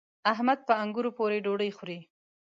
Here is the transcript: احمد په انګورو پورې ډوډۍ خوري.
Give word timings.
احمد 0.33 0.59
په 0.67 0.73
انګورو 0.83 1.11
پورې 1.17 1.37
ډوډۍ 1.45 1.71
خوري. 1.77 1.99